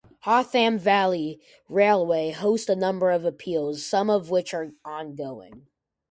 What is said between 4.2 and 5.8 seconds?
which are ongoing.